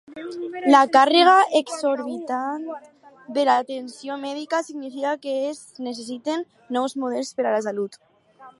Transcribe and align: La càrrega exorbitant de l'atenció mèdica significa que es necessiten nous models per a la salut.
La 0.75 0.79
càrrega 0.93 1.35
exorbitant 1.59 2.63
de 3.35 3.45
l'atenció 3.49 4.17
mèdica 4.23 4.63
significa 4.71 5.13
que 5.27 5.35
es 5.51 5.63
necessiten 5.91 6.45
nous 6.79 6.97
models 7.05 7.33
per 7.41 7.47
a 7.49 7.53
la 7.57 7.61
salut. 7.69 8.03